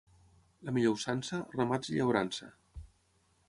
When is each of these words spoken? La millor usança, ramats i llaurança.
La 0.69 0.73
millor 0.77 0.95
usança, 0.99 1.43
ramats 1.59 1.93
i 1.95 1.99
llaurança. 1.99 2.53